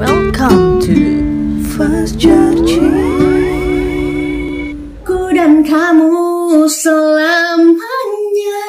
[0.00, 0.96] Welcome to
[1.76, 2.80] First Judge.
[5.04, 6.16] Ku dan kamu
[6.64, 8.64] selamanya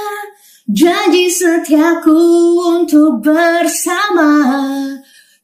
[0.68, 2.20] Janji setiaku
[2.76, 4.44] untuk bersama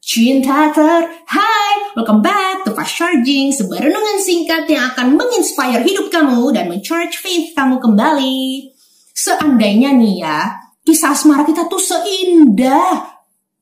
[0.04, 6.52] Cinta terhai Welcome back to Fast Charging Sebuah renungan singkat yang akan menginspire hidup kamu
[6.52, 8.76] Dan mencharge faith kamu kembali
[9.16, 10.52] Seandainya nih ya
[10.84, 13.16] Kisah asmara kita tuh seindah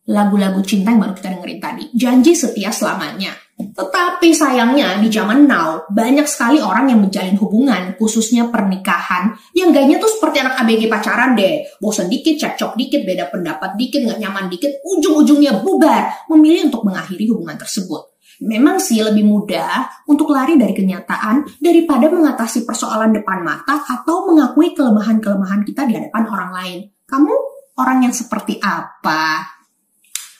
[0.06, 1.75] lagu-lagu cinta yang baru kita dengerin tadi.
[1.96, 3.32] Janji setia selamanya.
[3.56, 9.96] Tetapi sayangnya di zaman now, banyak sekali orang yang menjalin hubungan, khususnya pernikahan, yang gayanya
[9.96, 11.64] tuh seperti anak ABG pacaran deh.
[11.80, 16.28] Bosan dikit, cekcok dikit, beda pendapat dikit, nggak nyaman dikit, ujung-ujungnya bubar.
[16.28, 18.12] Memilih untuk mengakhiri hubungan tersebut.
[18.44, 24.76] Memang sih lebih mudah untuk lari dari kenyataan daripada mengatasi persoalan depan mata atau mengakui
[24.76, 26.78] kelemahan-kelemahan kita di hadapan orang lain.
[27.08, 27.32] Kamu
[27.80, 29.55] orang yang seperti apa?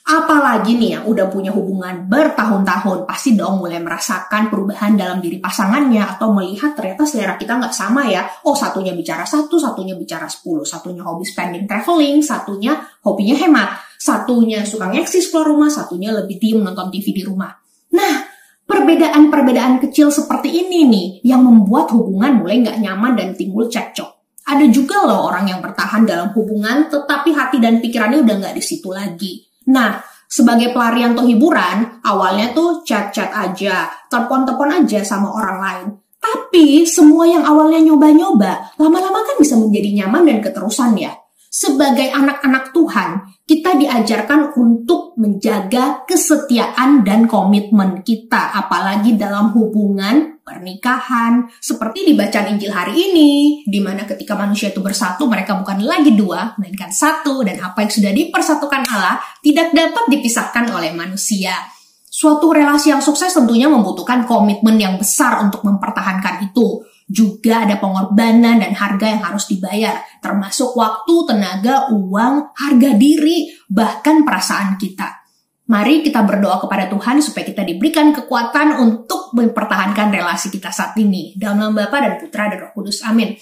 [0.07, 5.99] Apalagi nih yang udah punya hubungan bertahun-tahun, pasti dong mulai merasakan perubahan dalam diri pasangannya
[5.99, 8.23] atau melihat ternyata selera kita nggak sama ya.
[8.47, 14.63] Oh satunya bicara satu, satunya bicara sepuluh, satunya hobi spending traveling, satunya hobinya hemat, satunya
[14.63, 17.51] suka ngeksis keluar rumah, satunya lebih diem nonton TV di rumah.
[17.91, 18.15] Nah,
[18.63, 24.39] perbedaan-perbedaan kecil seperti ini nih yang membuat hubungan mulai nggak nyaman dan timbul cekcok.
[24.47, 28.63] Ada juga loh orang yang bertahan dalam hubungan tetapi hati dan pikirannya udah nggak di
[28.63, 35.59] situ lagi Nah, sebagai pelarian atau hiburan, awalnya tuh chat-chat aja, telepon-telepon aja sama orang
[35.59, 35.87] lain.
[36.19, 41.15] Tapi semua yang awalnya nyoba-nyoba, lama-lama kan bisa menjadi nyaman dan keterusan ya.
[41.47, 43.11] Sebagai anak-anak Tuhan,
[43.47, 51.49] kita diajarkan untuk menjaga kesetiaan dan komitmen kita, apalagi dalam hubungan pernikahan.
[51.59, 53.31] Seperti di bacaan Injil hari ini,
[53.65, 57.93] di mana ketika manusia itu bersatu, mereka bukan lagi dua, melainkan satu, dan apa yang
[57.93, 61.57] sudah dipersatukan Allah tidak dapat dipisahkan oleh manusia.
[62.07, 68.59] Suatu relasi yang sukses tentunya membutuhkan komitmen yang besar untuk mempertahankan itu juga ada pengorbanan
[68.59, 75.27] dan harga yang harus dibayar, termasuk waktu, tenaga, uang, harga diri, bahkan perasaan kita.
[75.67, 81.35] Mari kita berdoa kepada Tuhan supaya kita diberikan kekuatan untuk mempertahankan relasi kita saat ini.
[81.35, 83.03] Dalam nama Bapa dan Putra dan Roh Kudus.
[83.03, 83.35] Amin.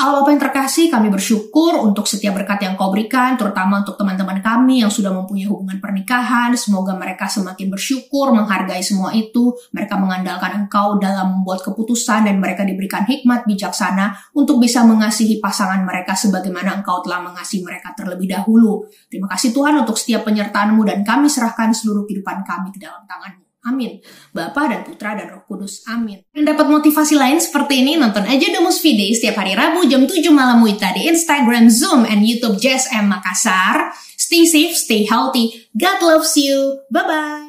[0.00, 4.25] Allah Bapa yang terkasih, kami bersyukur untuk setiap berkat yang kau berikan, terutama untuk teman-teman
[4.66, 6.50] kami yang sudah mempunyai hubungan pernikahan.
[6.58, 9.54] Semoga mereka semakin bersyukur, menghargai semua itu.
[9.70, 15.86] Mereka mengandalkan engkau dalam membuat keputusan dan mereka diberikan hikmat bijaksana untuk bisa mengasihi pasangan
[15.86, 18.90] mereka sebagaimana engkau telah mengasihi mereka terlebih dahulu.
[19.06, 23.46] Terima kasih Tuhan untuk setiap penyertaanmu dan kami serahkan seluruh kehidupan kami ke dalam tanganmu.
[23.66, 23.98] Amin.
[24.30, 25.82] Bapa dan Putra dan Roh Kudus.
[25.90, 26.22] Amin.
[26.30, 30.06] Dan dapat motivasi lain seperti ini, nonton aja The Movie Day setiap hari Rabu jam
[30.06, 33.90] 7 malam WITA di Instagram, Zoom, and YouTube JSM Makassar.
[34.26, 35.68] Stay safe, stay healthy.
[35.78, 36.80] God loves you.
[36.90, 37.45] Bye-bye.